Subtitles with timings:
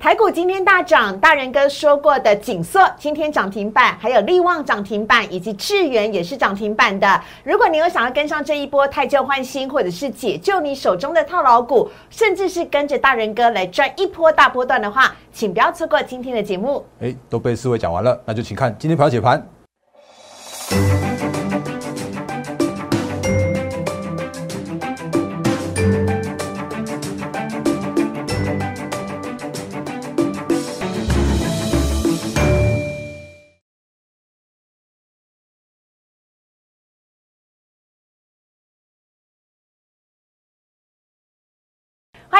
[0.00, 7.20] 台股今天大涨，大人哥说过的锦硕今天涨停板，还有力旺涨停板，以及智源也是涨停板的。
[7.44, 16.82] 如果你有想要跟上这一波太旧换新，或者是解救你手中的套牢股，甚至是跟着大人哥来赚一波大波段的话，请不要错过今天的节目。
[17.00, 19.46] 哎，都被四位讲完了，那就请看今天盘解盘。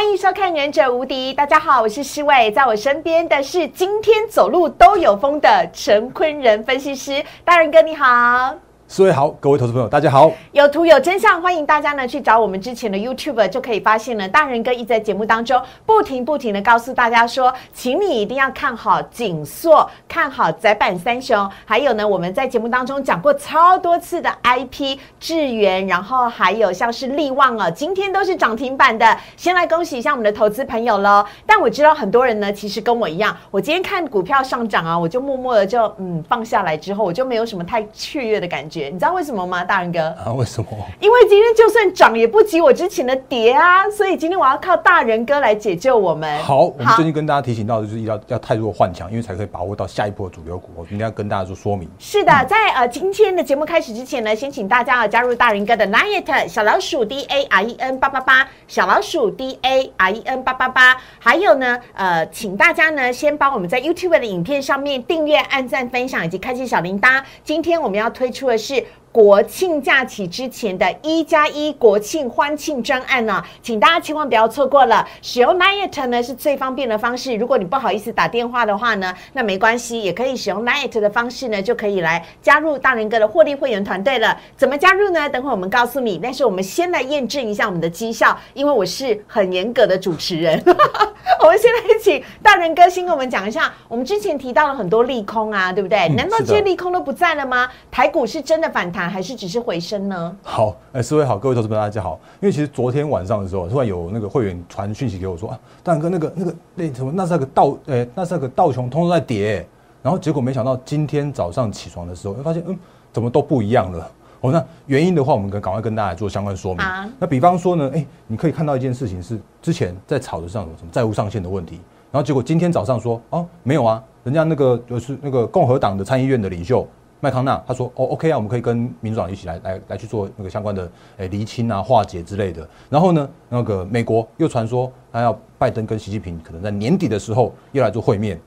[0.01, 8.55] 欢迎收看《忍者无敌》，大家好，我是施伟，在我身边的是今天走路都有风的陈坤仁分析师，大仁哥你好。
[8.93, 10.33] 四位好，各位投资朋友，大家好。
[10.51, 29.17] 有图有真相，欢迎大家呢去找我们之前的 YouTube，就可以发现呢，大人哥一直在节目当中不停不停的告诉大家说，请你一定要看好锦硕，看好窄板三雄，还有呢，我们在节目当中讲过超多次的 IP 智源，然后还有像是力旺啊，今天都是涨停板的。
[29.37, 31.25] 先来恭喜一下我们的投资朋友喽。
[31.47, 38.80] 但我知道很多人呢，其实跟我一样，我今天看股票上涨啊，我就默默的就嗯放下来之后，我就没有什么太雀跃的感觉。
[38.89, 40.01] 你知道为什么吗，大人哥？
[40.25, 40.69] 啊，为什么？
[41.01, 46.39] 因为今天就算涨也不及我之前的跌啊，所以今天我要靠大人哥来解救我们。
[46.39, 50.69] 好，我们最近跟大家提醒到的就是要要太弱换强，因为才可以把握到下一波主流股。
[50.77, 51.89] 我今天要跟大家做说明。
[51.99, 64.19] 是的，在呃今天的节目开始之前呢，先请大家要加入大人哥的 Night 小老鼠 D A R E N 八八八小老鼠 D A R E N 八八八，还有呢，呃，请大家呢先帮我们在 YouTube
[64.19, 67.23] 的影片上面订阅、按赞、分享以及开启小铃铛。
[67.45, 68.70] 今天我们要推出的是。
[68.71, 75.05] 是国庆假期之前的一加一国庆欢庆专案呢，请大家千万不要错过了。
[75.21, 77.35] 使用 Night 呢是最方便的方式。
[77.35, 84.41] 如果你不好意思打电话的话呢，那没关系，也可以使用 Night 的方式呢，就可以来加入大人哥的获利会员团队了。
[84.57, 85.29] 怎么加入呢？
[85.29, 86.21] 等会我们告诉你。
[86.23, 90.63] 但是我们先来验证一下我们的绩效，因为我是很严格的主持人。
[91.43, 96.09] 我们先来请大人哥先跟我们讲一下，我们之前提到了很多利空啊，对不对？
[96.11, 97.69] 难道这些利空都不在了吗？
[97.91, 100.37] 台股是真的反弹，还是只是回升呢？
[100.43, 102.19] 好，哎，四位好，各位投资朋友大家好。
[102.41, 109.67] 因为其实昨天晚上的时候，突然有那个会员传讯息给我说啊，大人哥，那个那个那什么，那是那个道，哎，那是那个道琼通通在跌，
[110.03, 112.79] 然后结果没想到今天早上起床的时候，发现嗯，
[113.13, 114.11] 怎么都不一样了。
[114.43, 116.83] 哦，那原因的话，我们赶赶快跟大家做相关说明。
[117.19, 121.79] 那比方说呢，哎，你可以看到一件事情是，之前在炒的上什么债务上限的问题，
[122.11, 126.89] 然后结果今天早上说，哦，没有啊，人家那个就是那个共和党的参议院的领袖
[127.21, 132.69] 麦康纳，他说，哦，OK 啊，我们可以跟民主党一起来来来去做那个相关的诶厘清啊、化解之类的。
[132.89, 138.41] 然后呢，那个美国又传说，他要拜登跟习近平可能在年底的时候又来做会面。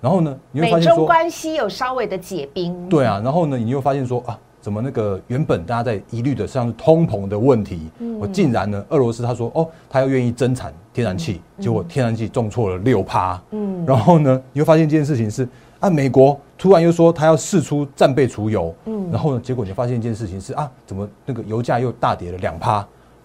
[0.00, 2.88] 然后呢，你会发现说关系有稍微的解冰。
[2.88, 4.38] 对啊，然后呢，你又发现说啊。
[4.62, 7.90] 怎么那个原本大家在疑虑的像是通膨的问题，
[8.20, 15.48] 我竟然呢，俄罗斯他说哦，他要愿意增产天然气，结果天然气重挫了六趴，嗯，然后呢，你会发现这件事情是
[15.80, 22.76] 啊，美国突然又说他要试出战备储油，嗯，然后呢，结果你发现一件事情是啊，怎么那个油价又大跌了两趴，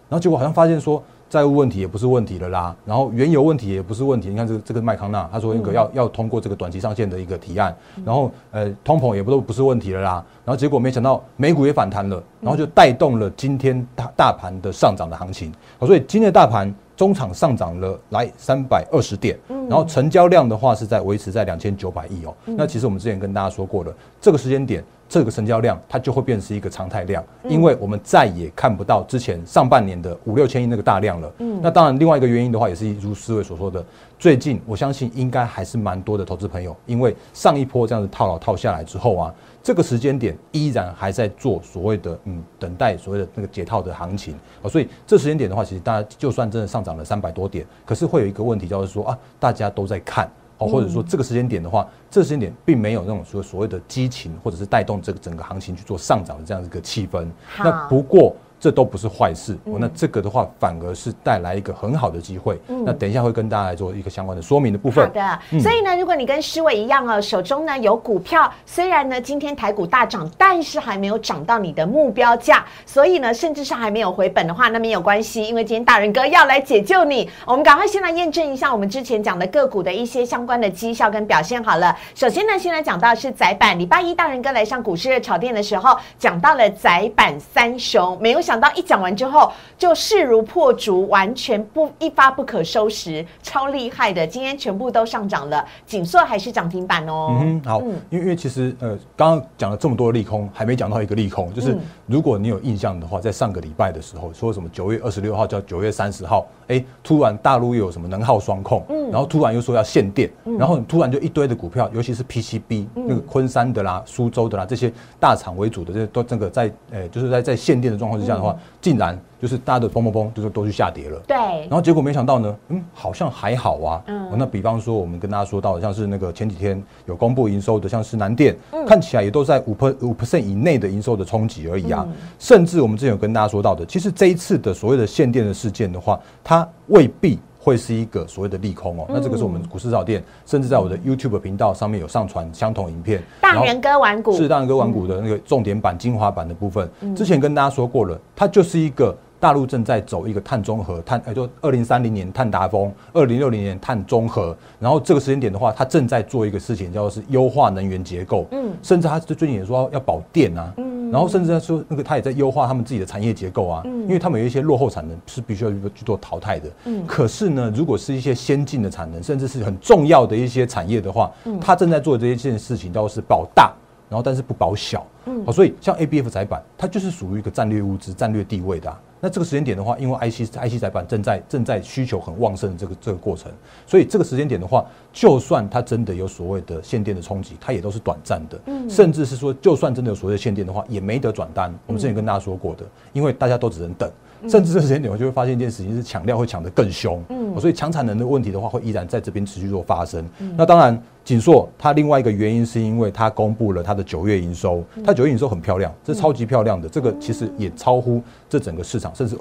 [0.09, 1.03] 然后结果好像发现说。
[1.27, 4.29] 债务问题也不是问题了啦，然后原油问题也不是问题。
[4.29, 15.51] 你看这个这个麦康纳，他说一个要要通过这个短期上限的一个提案，然后呃通膨也不都不是问题了啦，然后结果没想到美股也反弹了，然后就带动了今天大大盘的上涨的行情。
[15.79, 22.33] 所以今天的大盘中场上涨了来三百二十点，然后成交量的话是在维持在两千九百亿哦。
[22.45, 24.83] 那其实我们之前跟大家说过了，这个时间点。
[25.07, 31.31] 这个成交量它就会变成一个常态量，因为我们再也看不到之前上半年的五六千亿那个大量了。
[31.37, 33.85] 嗯，那当然另外一个原因的话，也是如思维所说的，
[34.17, 44.33] 最近我相信应该还是蛮多的投资朋友，因为上一波这样子套牢套下来之后啊，这个时间点依然还在做所谓的嗯等待所谓的那个解套的行情
[44.63, 50.29] 啊，所以这时间点的话，其实大家就算真的上涨了三百多点，可是会有一个问题，就是说啊，大家都在看。
[50.57, 57.27] 哦，或者说这个时间点的话，这时间点并没有那种说所谓的激情，或者是带动这个整个行情去做上涨的这样一个气氛。
[57.59, 58.33] 那不过。
[58.65, 62.59] 这都不是坏事，那这个的话反而是带来一个很好的机会。
[62.83, 65.05] 那等一下会跟大家来做一个相关的说明的部分。
[65.05, 77.29] 好的，所以呢，如果你跟施伟一样哦，手中呢有股票，虽然呢今天台股大涨，但是还没有涨到你的目标价，所以呢，甚至是还没有回本的话，那没有关系，因为今天大人哥要来解救你。
[77.45, 81.95] 我们赶快先来验证一下我们之前讲的个股的一些相关的绩效跟表现好了。
[82.15, 88.54] 首先呢，先来讲到是窄板，礼拜一大人哥来上股市热炒店的时候，讲到了窄板三雄，没有想。
[88.55, 94.25] 想到一讲完之后就势如破竹，完全不一发不可收拾，超厉害的！
[94.25, 97.37] 今天全部都上涨了，锦硕还是涨停板哦。
[97.41, 119.19] 嗯，好，因为因为其实呃，刚刚讲了这么多利空，还没讲到一个利空，就是如果你有印象的话，在上个礼拜的时候说什么九月二十六号叫九月三十号，哎，突然大陆又有什么能耗双控，嗯，然后突然又说要限电，然后突然就一堆的股票，尤其是 PCB 那个昆山的啦、苏州的啦这些大厂为主的这些都这个在呃就是在在限电的状况之下的话，竟然。
[119.45, 121.19] 就是大家的嘣嘣嘣，就是都去下跌了。
[121.27, 121.37] 对。
[121.37, 124.01] 然后结果没想到呢，嗯，好像还好啊。
[124.07, 124.35] 嗯。
[124.35, 128.57] 那比方说，我们跟大家说到的，像是那个前几天有公布营收的，像是南电，
[128.87, 132.07] 看起来也都在五 per 五 percent 以内的营收的冲击而已啊。
[132.39, 139.05] 甚至我们之前有跟大家说到的，其实这一次的所谓的限电的事件的话，它未必会是一个所谓的利空哦。
[139.07, 143.21] 那这个是我们股市早店，甚至在我的 YouTube 频道上面有上传相同影片。
[143.41, 146.89] 大人哥玩股是大人哥玩股的那个重点版、精华版的部分。
[147.15, 149.15] 之前跟大家说过了，它就是一个。
[149.39, 154.55] 大陆正在走一个碳中和，碳，也就二零三零年碳达峰，二零六零年碳中和。
[154.79, 158.45] 然后这个时间点的话，它正在做一个事情，叫做是优化能源结构。
[158.51, 160.73] 嗯，甚至它最近也说要保电啊。
[160.77, 163.81] 嗯，然后甚至他说那个它也在优化他们自己的产业结构啊。
[163.85, 166.69] 嗯，因为他们有一些落后产能是必须要去做淘汰的。
[166.85, 173.73] 嗯，可是呢，如果是一些先进的产能，甚至是很重要的一些产业的话，嗯，他正在做这一件事情，叫做是保大，
[174.09, 175.05] 然后但是不保小。
[175.25, 178.95] 嗯，好，所以像 A B F 窄板，它就是属于一个战略物资、战略地位的。
[179.25, 183.51] 那这个时间点的话，因为 IC IC 载板正在正在需求很旺盛的这个这个过程，
[183.87, 191.73] 所以这个时间点的话，就算它真的有所谓的限电的冲击，它也都是短暂的，甚至是说，就算真的有所谓的限电的话，也没得转单。
[191.87, 194.07] 我们之前跟大家说过的，因为大家都只能等。
[194.47, 200.23] 甚至这时间点，我就会发现一件事情是抢料会抢得更凶，嗯，所以抢产能的问题的话，会依然在这边持续做发生。
[200.55, 209.35] 那当然，锦硕它另外一个原因是因为它公布了它的九月营收，它九月营收很漂亮，这超级漂亮的，这个其实也超乎这整个市场，甚至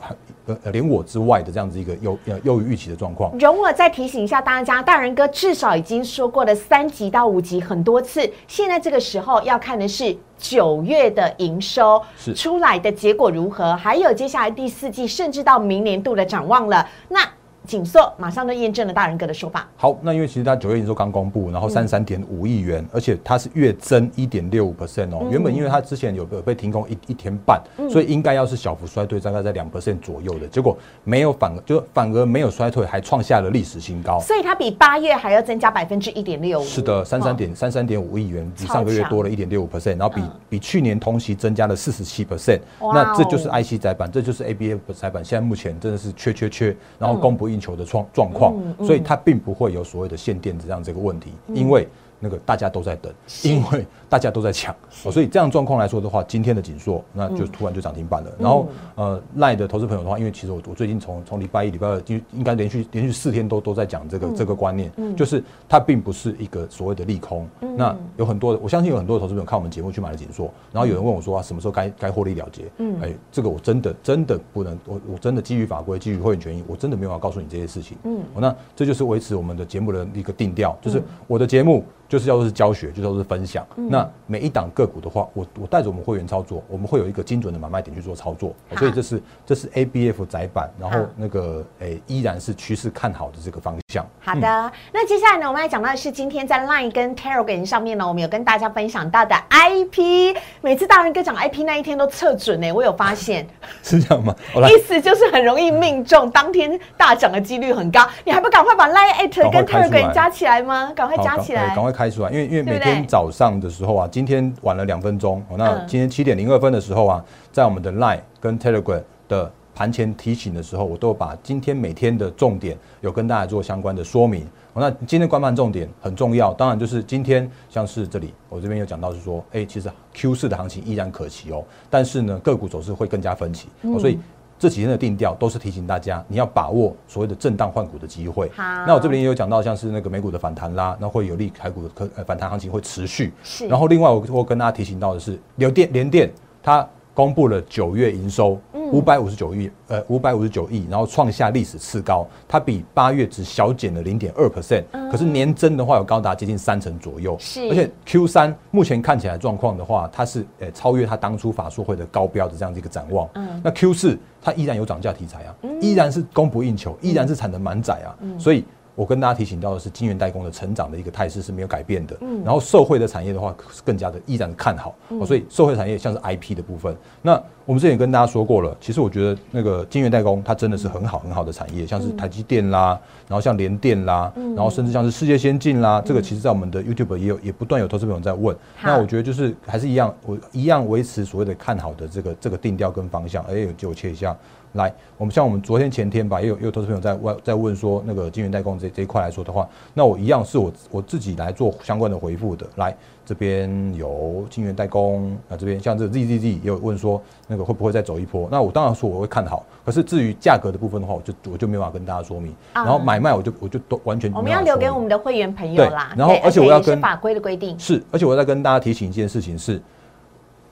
[0.46, 3.38] 呃连我之外的这样子一个优优于预期的状况。
[3.38, 10.16] 容我再提醒一下大家，大人哥至少已经说过了三级到五级很多次，现在这个时候要看的是。
[10.36, 12.02] 九月的营收
[12.34, 13.74] 出来的结果如何？
[13.76, 16.86] 还有接下来第四季，甚至到明年度的展望了。
[17.08, 17.20] 那。
[17.66, 19.66] 锦硕马上就验证了大人哥的说法。
[19.76, 25.26] 好，那因为其实它九月营收刚公布，然后三十三点五亿元，而且它是月增一点六五 percent 哦。
[25.30, 30.46] 原本因为它之前有有被停工一一天半，所以应该要是小幅衰退，大概在两 percent 左右的。
[30.48, 34.20] 结果没有反，就反而没有衰退，还创下了历史新高。
[34.20, 36.64] 所以它比八月还要增加百分之一点六五。
[36.64, 42.60] 是的，三三点三三点五亿元，比上个月多了一点六五 percent，然后比比去年同期增加了四十七 percent。
[42.80, 48.30] 那这就是 IC 载板，这就是 ABF 载板，现在目前真的是缺缺缺，然后供不应求的状状。
[48.34, 48.52] 况，
[48.84, 51.86] 所以它并不会有所谓的限电这样这个问题，因为
[52.24, 53.12] 那个大家都在等，
[53.42, 53.86] 因为。
[54.06, 58.30] 大家都在抢，所以这样状况来说的话，今天的紧缩那就突然就涨停板了。
[58.38, 67.48] 然后呃，赖的投资朋友的话，因为其实我我最近从从礼拜一、礼拜二就应该连续连续四天都都在讲这个这个观念，就是它并不是一个所谓的利空。
[67.76, 72.70] 那有很多的，我相信有很多的投资朋友看我们节目去买了紧缩，然后有人问我说啊，什么时候该该获利了结？
[72.78, 77.98] 嗯，哎，这个我真的真的不能，我我真的基于法规、基于会员权益，我真的没有办法告诉你这些事情。
[78.04, 81.84] 嗯，那这就是维持我们的节目的一个定调，就是我的节目。
[82.14, 83.66] 就是叫做是教学，就都是分享。
[83.74, 88.54] 那每一档个股的话，我我带着我们会员操作，我们会有一个精准的买卖点去做操作。
[88.78, 94.06] 所以这是这是 A B F 窄板，然后那个诶依然是趋势看好的这个方向。
[94.20, 100.36] 好的，那接下来呢，我们要讲到的是今天在 Line 跟 Telegram 上面呢，我们有跟大家分享到的 IP。
[100.60, 103.44] 每次大人哥讲 IP 那一天都测准呢，我有发现
[103.82, 104.32] 是这样吗？
[104.70, 108.06] 意思就是很容易命中，当天大涨的几率很高。
[108.24, 110.92] 你还不赶快把 Line at 跟 Telegram 加起来吗？
[110.94, 111.94] 赶快加起来，赶快。
[111.94, 124.46] 开出来，因为因为每天早上的时候啊，今天晚了两分钟，那今天七点零二分的时候啊，在我们的 Line 跟 Telegram 的盘前提醒的时候，我都把今天每天的重点有跟大家做相关的说明。
[124.76, 133.68] 那今天观盘重点很重要，当然就是今天像是这里，我这边有讲到是说，哎，其实 Q 四的行情依然可期哦，但是呢，个股走势会更加分歧，
[133.98, 134.18] 所以。
[134.64, 138.50] 这几天的定调都是提醒大家，你要把握所谓的震荡换股的机会。
[138.56, 143.30] 好，那我这边也有讲到，像是那个美股的反弹啦，那会有利台股的可呃反弹行情会持续。
[143.42, 143.66] 是。
[143.66, 148.60] 然后另外我我跟大家提醒到的是，联电联电它公布了九月营收。
[148.92, 168.64] 五百五十九亿，呃，五百五十九亿，然后创下历史次高，它比八月只小减了零点二 percent，可是年增的话有高达接近三成左右，是，而且 Q 三目前看起来状况的话，它是呃超越它当初法说会的高标的这样的一个展望，嗯，那 Q 四它依然有涨价题材啊，依然是供不应求，依然是产能满载啊，所以
[168.94, 172.16] 我跟大家提醒到的是，晶圆代工的成长的一个态势是没有改变的。
[172.20, 174.94] 嗯，然后社会的产业的话，是更加的依然看好。
[175.08, 176.96] 哦，所以社会产业像是 IP 的部分。
[177.20, 177.32] 那
[177.66, 188.56] 我们之前也跟大家说过了，其实我觉得那个晶圆代工它真的是很好很好的产业，像是台积电啦，然后像联电啦，然后甚至像是世界先进啦，这个其实在我们的 YouTube 也有也不断有投资朋友在问。
[188.82, 193.42] 那我觉得就是还是一样，我一样维持所谓的看好的这个这个定调跟方向。
[193.44, 194.36] 哎，就切一下。
[194.74, 202.66] 来，我们像我们昨天前天吧，也有也有投资朋友在问在问说，那个晶圆代工这这一块来说的话，那我一样是我我自己来做相关的回复的。
[202.74, 208.48] 来，这边有晶圆代工，啊这边像这个 Z Z Z 也有问说，那个会不会再走一波？
[208.50, 212.52] 那我当然说我会看好，可是至于价格的部分的话，我就我就没办法跟大家说明。
[212.72, 216.12] 然后买卖我就我就都完全我们要留给我们的会员朋友啦。
[216.16, 219.80] 然后而且我要跟法规的规定是，而且我在跟大家提醒一件事情是，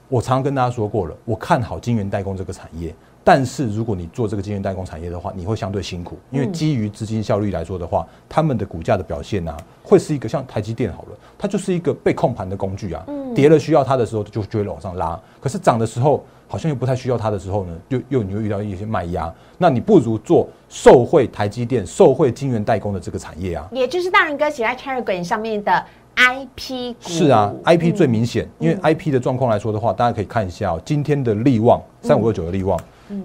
[0.08, 2.92] 我常常跟大家说过了，我看好晶圆代工这个产业。
[3.24, 25.84] 但是如果你做这个晶圆代工产业的话，你会相对辛苦，因为基于资金效率来说的话，他们的股价的表现呢，会是一个像台积电好了，它就是一个被控盘的工具啊，跌了需要它的时候就就会往上拉，可是涨的时候好像又不太需要它的时候呢，又又你会遇到一些卖压，那你不如做受惠台积电、受惠晶圆代工的这个产业啊，也就是大人哥写在 Telegram 上面的
[26.16, 32.76] IP 股，是啊，IP 最明显，因为 IP 的状况来说的话，大家可以看一下哦，今天的利旺三五二九的利旺。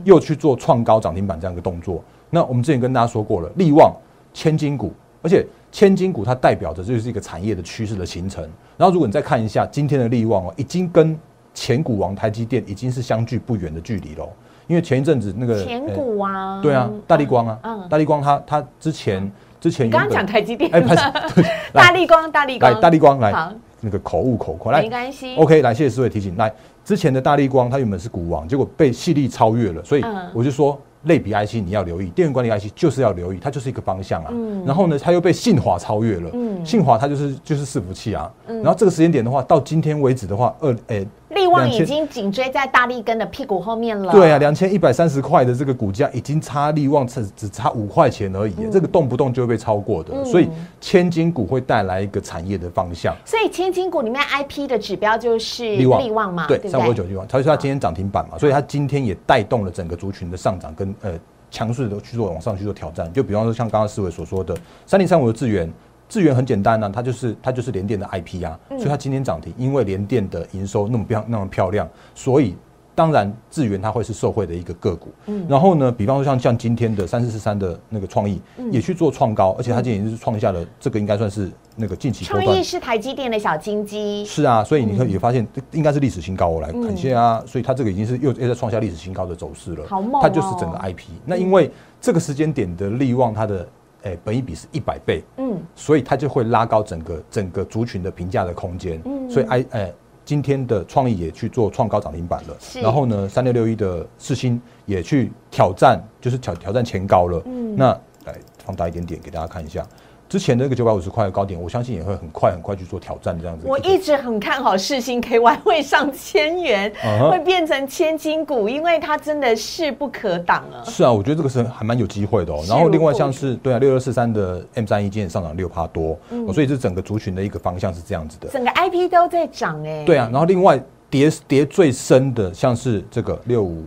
[0.04, 3.94] 又去做创高涨停板这样一个动作，那我们之前跟大家说过了，力旺
[4.34, 8.44] 千金股，而且千金股它代表着就是一个产业的趋势的形成。
[8.78, 11.18] 然后如果你再看一下今天的力旺哦，已经跟
[11.54, 14.30] 前股王台积电已经是相距不远的距离喽。
[14.68, 20.82] 因为前一阵子那个前股啊，对啊，大力光啊，嗯，大力光它它之前之前刚刚讲台积电，哎，
[21.72, 22.74] 大力光大力光。
[22.74, 23.32] 来大力光来，
[23.82, 26.52] 那个口误口快来，没关系，OK，来谢谢四位提醒来。
[26.84, 30.04] 之前的大力光，它原本是股王，结果被细力超越了，所以
[30.34, 34.32] 我就说类比 IC 你要留意，电源管理 IC 就是要留意，它就是一个方向啊。
[34.66, 36.32] 然后呢，它又被信华超越了，
[36.66, 38.32] 信华它就是就是伺服器啊。
[38.48, 41.06] 然后这个时间点的话，到今天为止的话，二诶。
[41.30, 44.12] 利旺已经紧追在大力根的屁股后面了。
[44.12, 50.24] 对啊，两千一百三十块的这个股价已经差利旺只只差五块钱而已，这个动不动就会被超过的。
[50.24, 50.48] 所以
[50.80, 53.14] 千金股会带来一个产业的方向。
[53.26, 61.12] 所以千金股里面 IP 的指标就是利旺利旺嘛，对，三五九利旺，它是它今天涨停板嘛，所以它今天也带动了整个族群的上涨跟呃
[61.52, 63.12] 强势的去做往上去做挑战。
[63.12, 64.56] 就比方说像刚刚思维所说的
[64.86, 65.70] 三零三五的智源。
[66.10, 72.56] 智源很简单呢，它就是它就是联电的 IP 啊，所以它今天涨停，因为联电的营收那么漂那么漂亮，所以
[72.96, 75.10] 当然智源它会是受惠的一个个股。
[75.26, 84.26] 嗯，然后呢，比方说像像今天的三四四三的那个创意也去做创高，而且它今天也是创下了这个应该算是那个近期创意是台积电的小金鸡。
[84.26, 89.86] 是啊，所以你看也发现应该是历史新高，我来感谢啊，所以它这个已经是又又在创下历史新高的走势了。
[89.88, 91.10] 好猛它就是整个 IP。
[91.26, 93.68] 那因为这个时间点的利旺它的。
[94.04, 107.92] 哎，本一比是一百倍，嗯，所以它就会拉高整个整个族群的评价的空间，嗯，所以 I 哎，今天的创意也去做创高涨停板了，然后呢，三六六一的四星也去挑战，就是挑挑战前高了，嗯，那
[108.26, 109.86] 来放大一点点给大家看一下。
[110.30, 113.66] 之前那个九百五十块的高点，我相信也会很快很快去做挑战这样子。
[113.66, 116.92] 我一直很看好世星 KY 会上千元，
[117.32, 120.84] 会变成千金股，因为它真的势不可挡啊。
[120.84, 122.62] 是啊，我觉得这个是还蛮有机会的哦。
[122.68, 126.20] 然后另外像是对啊，六二四三的 M 三一今天上涨六趴多，
[126.54, 128.50] 所以这整个族群的一个方向是这样子的。
[128.50, 130.04] 整个 IP 都在涨哎。
[130.04, 130.78] 对啊，然后另外
[131.10, 133.86] 跌跌最深的像是这个六五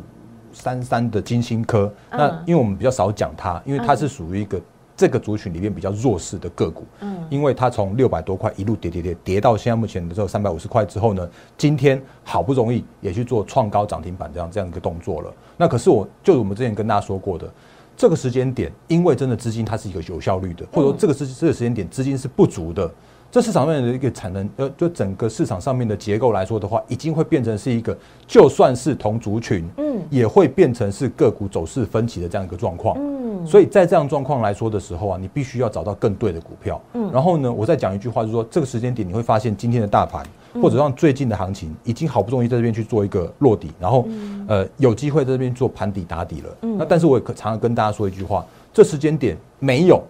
[0.54, 4.59] 三三的金星科，那因为我们比较少讲它，因为它是属于一个。
[5.00, 11.26] 这个族群里面比较弱势的个股，嗯，因为它从六百多块一路跌跌跌跌到现在目前的时候三百五十块之后呢，
[11.57, 15.33] 今天好不容易也去做创高涨停板这样这样一个动作了。
[15.57, 17.50] 那可是我就我们之前跟大家说过的，
[17.97, 22.92] 这个时间点，因为真的资金它是一个有效率的，或者说这个时这个时间点资金是不足的。
[23.33, 40.25] 这市场上面的一个产能，呃，就整个市场上面的结构来说的话，已经会变成是一个，就算是同族群，嗯，也会变成是个股走势分歧的这样一个状况，嗯，所以在这样状况来说的时候啊，你必须要找到更对的股票，嗯，然后呢，我再讲一句话，就是说这个时间点你会发现今天的大盘，
[40.62, 44.06] 或者让最近的行情，已经好不容易在这边去做一个落底，然后，
[44.49, 50.02] 呃，有机会在这边做盘底打底了，嗯，那但是我也常常跟大家说一句话，这时间点没有。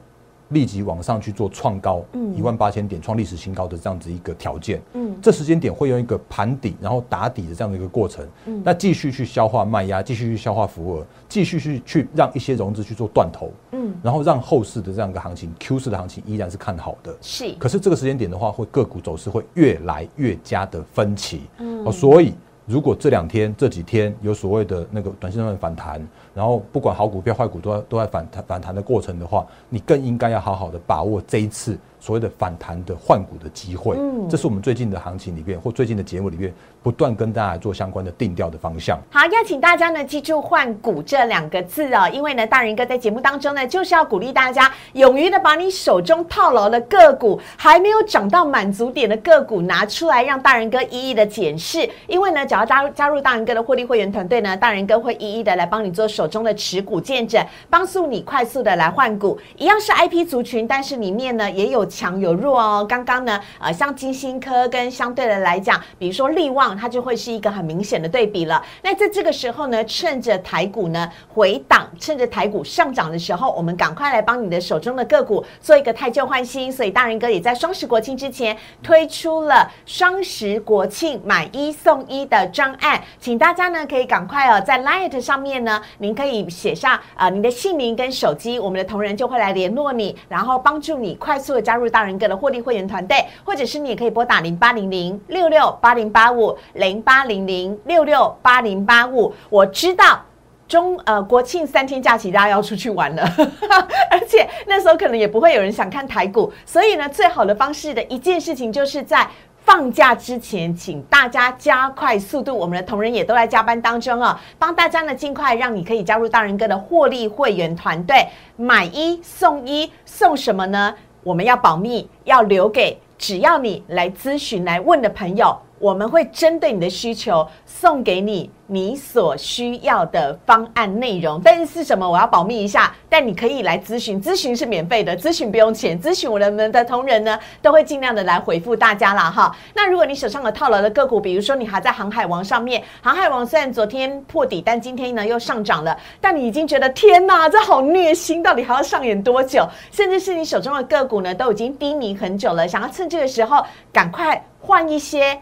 [0.51, 2.05] 立即往上去做创高，
[2.37, 22.35] 一万八千点创历史新高的这样子一个条件，嗯，这时间点会用一个盘底，然后打底的这样的一个过程，嗯，那继续去消化卖压，继续去消化浮额，继续去去让一些融资去做断头，嗯，然后让后市的这样一个行情，Q 市的行情依然是看好的，是，可是这个时间点的话，会个股走势会越来越加的分歧，嗯，哦，所以。
[22.71, 26.01] 如果这两天这几天有所谓的那个短线上的反弹，
[26.33, 33.97] 然后不管好股票坏股都在都在反弹反弹的过程的话，你更应该要好好的把握这一次所谓的反弹的换股的机会。
[33.99, 36.53] 嗯，这是我们最近的行情里面或最近的节目里面
[36.83, 38.99] 不断跟大家做相关的定调的方向。
[39.11, 51.89] 好，要请大家呢记住“换股”这两个字哦，因为呢，大人哥在节目当中呢就是要鼓励大家勇于的把你手中套牢的个股还没有涨到满足点的个股拿出来，让大人哥一一的检视。
[52.07, 59.39] 因为呢，只要加入加入大人哥的获利会员团队呢，大人哥会一一的来帮你做手中的持股见证，帮助你快速的来换股。
[59.59, 62.87] 一样是 I P 族群，但是里面呢也有强有弱哦。
[62.89, 68.65] 刚刚呢，呃，像金星科跟相对的来讲，比如说利旺，它就会是一个很明显的对比了。
[68.83, 76.71] 那在这个时候呢，趁着台股呢回档，趁着台股上涨的时候，我们赶快来帮你的手中的个股做一个太旧换新。
[76.71, 100.21] 所以大人哥也在双十国庆之前推出了双十国庆买一送一的专案，请大家呢可以赶快哦，在 Light 上面呢，您可以写下啊您的姓名跟手机，我们的同仁就会来联络你，然后帮助你快速的加入入大人哥的获利会员团队，或者是你也可以拨打零八零零六六八零八五零八零零六六八零八五，我知道。
[100.69, 103.25] 中呃国庆三天假期，大家要出去玩了，
[104.09, 109.27] 而且那时候可能也不会有人想看台股，所以呢，最好的方式的一件事情就是在
[109.65, 120.95] 放假之前，请大家加快速度，我们的同仁也都在加班当中啊，帮大家呢尽快让你可以加入大人哥的获利会员团队，买一送一，送什么呢？
[121.23, 128.49] 我们要保密，要留给只要你来咨询来问的朋友，我们会针对你的需求送给你。
[128.73, 132.09] 你所需要的方案内容，但是是什么？
[132.09, 132.95] 我要保密一下。
[133.09, 136.01] 但你可以来咨询，咨询是免费的，咨询不用钱。
[136.01, 139.53] 咨询我们的同仁呢，都会尽量的来回复大家了哈。
[139.75, 149.69] 那如果你手上有套牢的个股，比如说你还在航海王上面，航海王虽然昨天破底，但今天呢又上涨了，但你已经觉得天哪，这好虐心，到底还要上演多久？
[149.91, 155.41] 甚至是你手中的个股呢，都已经低迷很久了，想要趁这个时候赶快换一些，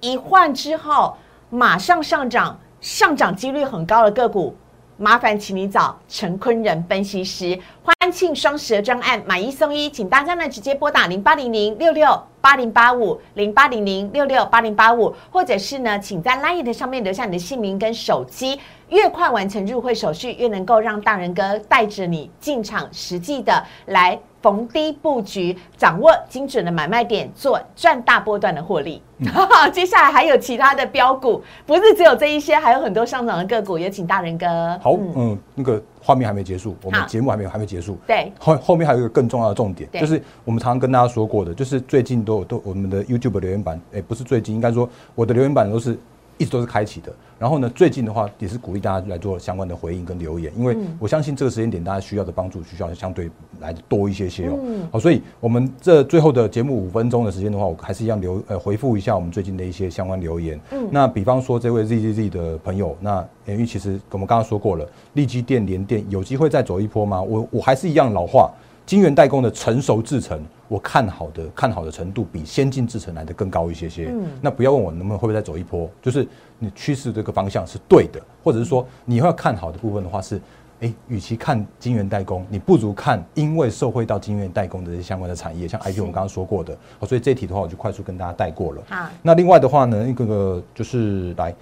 [0.00, 1.16] 一换之后。
[1.50, 4.54] 马上上涨，上涨几率很高的个股，
[4.98, 7.58] 麻烦请你找陈坤仁分析师。
[7.82, 24.20] 欢庆双十的专案，买一送一，请大家呢直接拨打零八零零六六八零八五零八零零六六八零八五，或者是呢，请在 Line 的上面留下你的姓名跟手机，越快完成入会手续，越能够让大人哥带着你进场，实际的来。
[24.40, 29.02] 逢低布局，掌握精准的买卖点，做赚大波段的获利。
[29.72, 33.76] 接下来还有其他的标股，不是只有这一些，还有很多上涨的个股。
[33.76, 34.46] 也请大人哥。
[34.80, 37.98] 好，嗯，那个画面还没结束，我们节目还没有还没结束。
[38.06, 45.98] 对，后后面还有一个更重要的重点，就是我们常常跟大家说过的，就是最近都有都我们的 YouTube 留言板，哎，不是最近，应该说我的留言板都是。
[46.38, 53.28] 一直都是开启的，然后呢，最近的话也是鼓励大家来做相关的回应跟留言，因为我相信这个时间点大家需要的帮助需要相对
[53.60, 54.58] 来的多一些些哦。
[54.92, 60.58] 好，所以我们这最后的节目五分钟的时间的话，我还是一样留呃回复一下我们最近的一些相关留言。
[60.70, 67.20] 嗯，那比方说这位 Z Z Z 的朋友，那因为其实我们刚刚说过了，利基电联电有机会再走一波吗？
[67.20, 68.50] 我我还是一样老话。
[68.86, 74.10] 晶圆代工的成熟制程，我看好的看好的程度比先进制程来的更高一些些。
[74.12, 76.26] 嗯，那不要问我能不能会不会再走一波，就是
[76.58, 80.40] 你趋势这个方向是对的，或者是说你要看好的部分的话是，
[80.80, 86.76] 哎，与其看晶圆代工，你不如看因为受惠到晶圆代工的这些相关的产业，像 IP 我们刚刚说过的，
[87.06, 88.82] 所以这一题的话我就快速跟大家带过了。
[88.88, 91.54] 好，那另外的话呢，一个个就是来。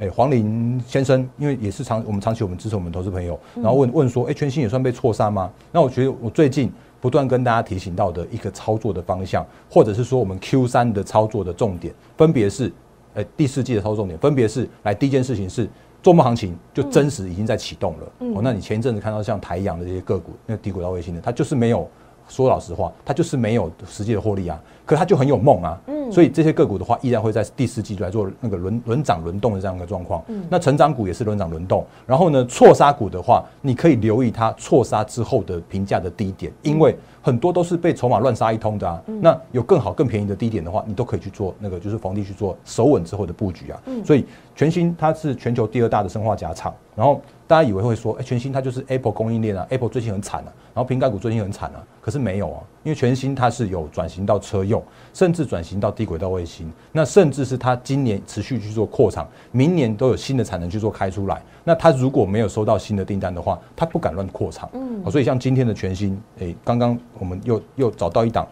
[0.00, 5.48] 哎，黄林先生，因为也是长我们长期我们支持我们投资朋友，然后问问说，哎，全新也算被错杀吗？
[5.70, 6.68] 那我觉得我最近
[7.04, 12.72] 不断跟大家提醒到的一个操作的方向，或者是说我们 Q 三的操作的重点，分别是，
[13.12, 15.68] 呃，第四季的操作重点，分别是来第一件事情是
[16.02, 18.12] 周末行情就真实已经在启动了。
[18.34, 21.86] 哦，那你前一阵子看到像台阳的这些个股，那个低轨道卫星的，它就是没有
[22.28, 24.60] 说老实话，它就是没有实际的获利啊。
[24.86, 30.22] 可它就很有梦啊，嗯，所以这些个股的话，依然会在第四季来做那个轮轮涨轮动的这样一个状况。
[30.26, 31.82] 嗯，那成长股也是轮涨轮动。
[32.06, 39.02] 然后呢，错杀股的话，你可以留意它错杀之后的评价的低点，因为很多都是被筹码乱杀一通的啊。
[39.22, 43.80] 那有更好更便宜的低点的话，你都可以去做那个就是房地去做守稳之后的布局啊。
[43.86, 54.82] 嗯，所以全新它是全球第二大的生化甲厂，然后大家以为会说，哎，全新它就是 Apple 供应链啊，Apple 最近很惨啊，然后瓶盖股最近很惨啊，可是没有啊，因为全新它是有转型到车用。
[55.12, 61.40] 甚至转型到低轨道卫星，那甚至是它今年持续去做扩厂，明年都有新的产能去做开出来。
[61.62, 64.68] 那它如果没有收到新的订单的话，它不敢乱扩厂。
[64.72, 68.44] 嗯，所以像今天的全新，诶，刚刚我们又又找到一档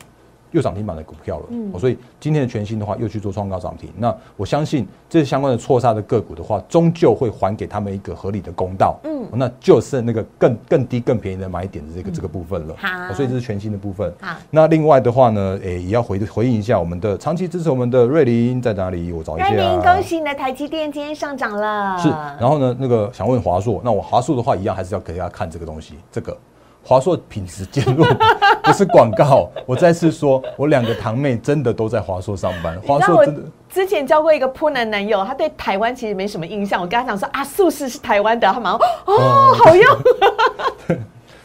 [0.53, 1.47] 又涨停板的股票了。
[1.51, 3.91] 嗯，所以今天的全新的话又去做创高涨停。
[3.99, 8.99] 那我相信这些相关的错杀的个股的话，终究会还给他们一个合理的公道。
[9.05, 12.75] 嗯，那就剩那个更更低更便宜的买点的这个这个部分了。
[12.79, 14.13] 好，所以这是全新的部分。
[14.21, 19.13] 好，那另外的话呢，诶，也要回回应一下我们的长期支持我们的瑞林在哪里？
[19.13, 19.49] 我找一下。
[19.51, 21.99] 瑞林，恭喜你的台积电今天上涨了。
[21.99, 26.37] 是，然后呢，那个想问华硕，那我华硕的话一样还是要给大家看这个东西，这个。
[26.85, 28.07] 华硕品质坚弱，
[28.63, 29.49] 不是广告。
[29.67, 32.81] 我再次说，我两个堂妹真的都在华硕上班。
[32.83, 36.81] 华硕真的，之前交过一个扑男男友，他对台湾其实没什么印象。
[36.83, 40.99] 我跟他讲说啊，素食是台湾的，他马上哦，好用。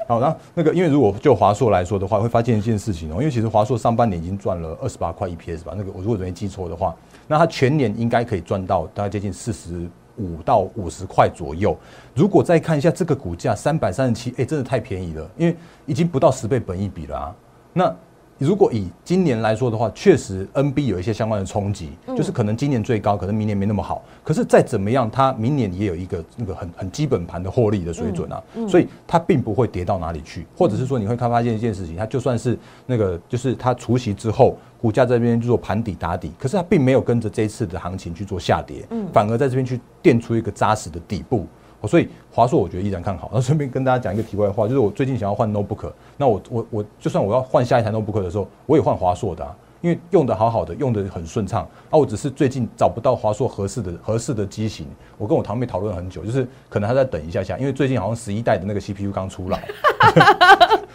[0.07, 5.73] 好，那那个，因为如果就华硕来说的话，会发现一件事情哦，因为其实华硕上半年已经赚了二十八块 EPS 吧。
[5.75, 6.95] 那个我如果没记错的话，
[7.27, 9.87] 那它全年应该可以赚到大概接近四十。
[10.17, 11.77] 五到五十块左右，
[12.13, 17.35] 如果再看一下这个股价三百三十七，哎，真的太便宜了，因为已经不到十倍本益比了啊。
[17.73, 17.95] 那
[18.37, 24.03] 如果以今年来说的话，确实 NB 有一些相关的冲击，就是可能今年最高，可能明年没那么好。
[24.23, 30.45] 可是再怎么样，它明年也有一个那个很很基本盘的获利的水准啊，所以它并不会跌到哪里去。
[30.55, 34.55] 或者是说，你会看发现一件事情，它就算是那个就是它除夕之后。
[34.79, 41.47] 股价这边就做盘底打底，可是它并没有跟着这一次的行情去做下跌，嗯，反而在这边去垫出一个扎实的底部，
[41.83, 43.29] 所以华硕我觉得依然看好。
[43.33, 49.45] 那顺便跟大家讲一个题外话，就是我最近想要换 notebook，那我我我就算我要换下一台 notebook 的时候，我也换华硕的，
[49.81, 51.61] 因为用的好好的，用的很顺畅。
[51.89, 54.87] 啊，我只是最近找不到华硕合适的合适的机型，
[55.17, 59.63] 我跟我堂妹讨论很久，就是可能还在等一下下，因为最近好像十一代的那个 CPU 刚出来。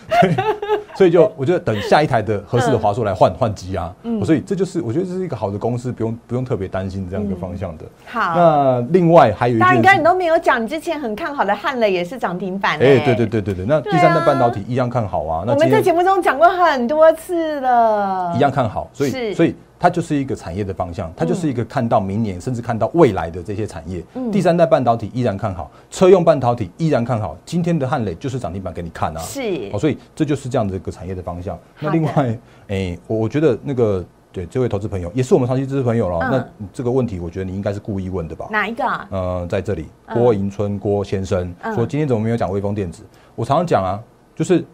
[0.95, 7.85] 所以就我觉得等下一台的合适的华硕来换换机啊，所以这就是我觉得这是一个好的公司，不用不用特别担心这样一个方向的。
[8.07, 12.75] 好，那另外还有一件，大哥你都没有讲，你之前很看好的汉磊也是涨停板。
[12.75, 15.45] 哎，对对对对对，那第三代半导体一样看好啊。
[15.47, 19.55] 我们在节目中讲过很多次了，一样看好，所以所以。
[19.83, 24.01] 它就是一个产业的方向，它就是一个看到明年甚至看到未来的这些产业。
[24.31, 27.37] 第三代半导体依然看好，车用半导体依然看好。
[27.45, 29.41] 今天的汉磊就是涨停板给你看啊，是
[29.73, 31.59] 哦，所以这就是这样的一个产业的方向。
[31.81, 36.21] 那另外，哎，我我觉得那个对这位投资朋友也是我们长期支持朋友了。
[36.31, 38.47] 那这个问题，我觉得你应该是故意问的吧？
[38.53, 38.85] 哪一个？
[38.85, 43.03] 啊呃，在这里，郭迎春郭先生说今天怎么没有讲微风电子？
[43.35, 44.01] 我常常讲啊，
[44.37, 44.65] 就是。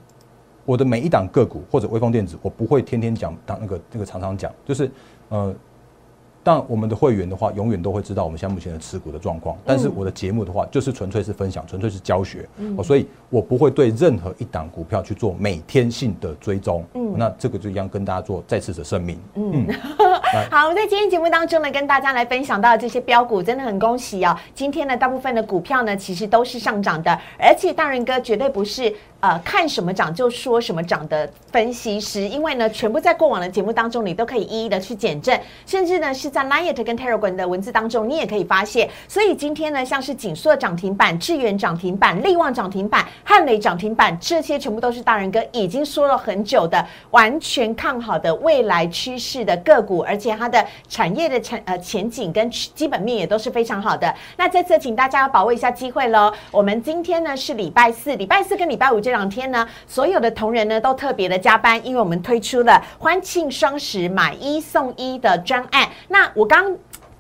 [0.69, 4.91] 我的每一档个股或者微风电子，我不会天天讲，当那个那个常常讲，就是，
[5.31, 5.55] 呃。
[6.49, 9.55] 但我们的会员的话，永远都会知道我们现在目前的持股的状况。
[9.67, 12.49] 但是我的节目的话，就是纯粹是分享，纯粹是教学。
[12.57, 16.83] 嗯，所以我不会对任何一档股票去做每天性的追踪。
[16.95, 19.21] 嗯，那这个就一样跟大家做再次的声明。
[19.35, 19.67] 嗯，
[20.51, 24.35] 好，我们在今天节目当中呢，跟大家来分享到这些标股，真的很恭喜哦。
[24.55, 36.38] 今天呢，大部分的股票呢，其实都是上涨的，而且大仁哥绝对不是呃看什么涨就说什么涨的分析师，因为呢，全部在过往的节目当中，你都可以一一的去检证，甚至呢是在。
[36.39, 38.89] 在 Liet 跟 Telegram 的文字当中，你也可以发现。
[39.09, 54.15] 所以今天呢，像是锦硕涨停板、智源涨停板、力旺涨停板、汉雷涨停板，这些全部都是大人哥已经说了很久的，完全看好的未来趋势的个股，而且它的产业的前呃前景跟基本面也都是非常好的。
[54.37, 56.33] 那这次请大家要把握一下机会喽。
[56.53, 65.89] 我们今天呢是礼拜四，礼拜四跟礼拜五这两天呢，所有的同仁呢都特别的加班，因为我们推出了欢庆双十买一送一的专案。
[66.07, 66.77] 那我刚。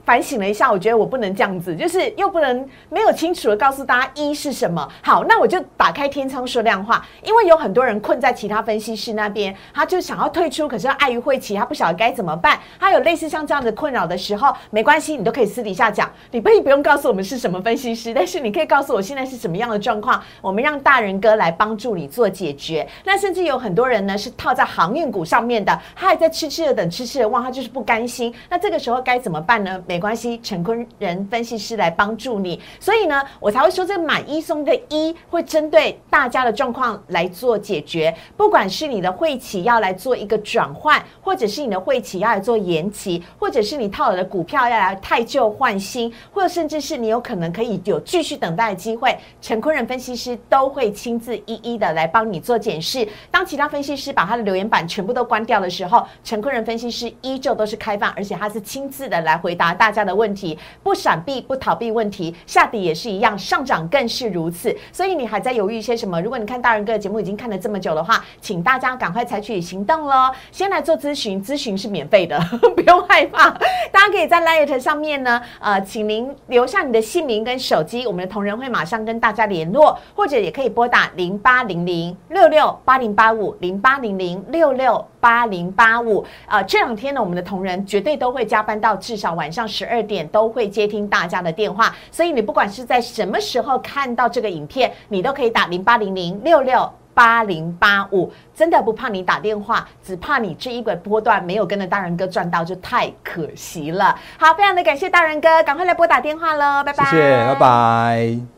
[0.09, 4.88] 反省了一下，我觉得我不能这样子，就是又不能没有清楚的告诉大家一是什么。
[5.03, 12.59] 好，那我就打开天窗说亮话，因为有很多人困在其他分析师那边，他就想要退出，可是碍于晦气，他不晓得该怎么办。
[12.81, 22.88] 他有类似像这样的困扰的时候，没关系，你都可以私底下讲，你可以不用告诉我们是什么分析师，但是你可以告诉我现在是什么样的状况，我们让大人哥来帮助你做解决。
[23.05, 28.35] 那甚至有很多人呢是套在航运股上面的，他还在痴痴的等，痴痴的望，他就是不甘心。
[28.49, 29.79] 那这个时候该怎么办呢？
[29.87, 38.15] 没没关系，陈坤仁分析师来帮助你，所以呢，我才会说这个买一送的一会针对大家的状况来做解决。
[38.37, 53.05] 不管是你的会企要来做一个转换，或者是你的会企要来做延期，或者是你套了的股票要来太旧换新，或者甚至是你有可能可以有继续等待的机会，陈坤仁分析师都会亲自一一的来帮你做检视。
[53.33, 60.29] 当其他分析师把他的留言板全部都关掉的时候，陈坤仁分析师依旧都是开放，而且他是亲自的来回答大大家的问。
[60.38, 64.77] 题不闪避不逃避问题，下底也是一样，上涨更是如此。
[64.92, 66.20] 所以你还在犹豫一些什么？
[66.20, 70.31] 如果你看大人哥的节目已经看了这么久的话，请大家赶快采取行动喽！
[70.53, 72.38] 先来做咨询，咨询是免费的，
[72.77, 73.51] 不用害怕。
[73.90, 85.05] 大家可以在 Light 上面呢，呃，请您留下你的姓名跟手机，我们的同仁会马上跟大家联络，或者也可以拨打零八零零六六八零八五零八零零六六。
[85.29, 86.25] 八零八五。
[86.47, 91.95] 呃，这两天呢，我们的同仁绝对都会加班到至少晚上十二点，都会接听大家的电话。
[92.11, 98.33] 所以你不管是在什么时候看到这个影片，你都可以打零八零零六六八零八五。
[98.55, 104.19] 真的不怕你打电话，只怕你这一个波段没有跟着大人哥赚到，就太可惜了。
[104.38, 108.58] 好，非常的感谢大人哥，赶快来拨打电话喽，拜拜，谢谢，拜拜。